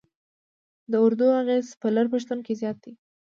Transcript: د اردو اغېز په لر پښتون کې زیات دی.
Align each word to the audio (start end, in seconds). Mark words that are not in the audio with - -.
د 0.91 0.93
اردو 1.05 1.27
اغېز 1.41 1.67
په 1.81 1.87
لر 1.95 2.05
پښتون 2.13 2.39
کې 2.45 2.53
زیات 2.61 2.77
دی. 2.83 2.93